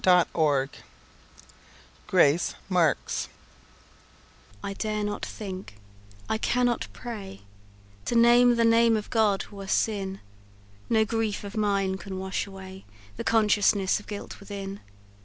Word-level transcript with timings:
CHAPTER 0.03 0.63
X 0.63 0.77
Grace 2.07 2.55
Marks 2.69 3.29
"I 4.63 4.73
dare 4.73 5.03
not 5.03 5.23
think 5.23 5.75
I 6.27 6.39
cannot 6.39 6.87
pray; 6.91 7.41
To 8.05 8.15
name 8.15 8.55
the 8.55 8.65
name 8.65 8.97
of 8.97 9.11
God 9.11 9.45
were 9.51 9.67
sin: 9.67 10.19
No 10.89 11.05
grief 11.05 11.43
of 11.43 11.55
mine 11.55 11.97
can 11.99 12.17
wash 12.17 12.47
away 12.47 12.83
The 13.17 13.23
consciousness 13.23 13.99
of 13.99 14.07
guilt 14.07 14.39
within. 14.39 14.79